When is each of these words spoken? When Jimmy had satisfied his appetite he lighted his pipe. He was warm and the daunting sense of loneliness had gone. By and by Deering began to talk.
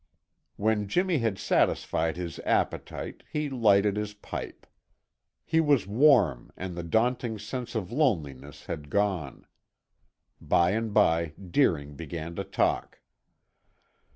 When 0.55 0.87
Jimmy 0.87 1.19
had 1.19 1.37
satisfied 1.37 2.17
his 2.17 2.39
appetite 2.39 3.21
he 3.31 3.51
lighted 3.51 3.97
his 3.97 4.15
pipe. 4.15 4.65
He 5.45 5.59
was 5.61 5.85
warm 5.85 6.51
and 6.57 6.75
the 6.75 6.81
daunting 6.81 7.37
sense 7.37 7.75
of 7.75 7.91
loneliness 7.91 8.65
had 8.65 8.89
gone. 8.89 9.45
By 10.41 10.71
and 10.71 10.91
by 10.91 11.33
Deering 11.39 11.93
began 11.93 12.35
to 12.37 12.43
talk. 12.43 13.01